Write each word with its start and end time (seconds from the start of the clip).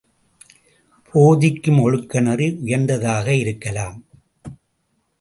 போதிக்கும் 1.13 1.79
ஒழுக்க 1.79 2.19
நெறி 2.19 2.47
உயர்ந்ததாக 2.61 3.35
இருக்கலாம். 3.35 3.97